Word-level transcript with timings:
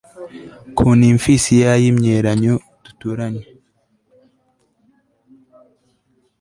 ku 0.75 0.87
nymphs 0.99 1.43
ya 1.61 1.71
y'imyelayo 1.81 2.55
duturanye 2.83 3.43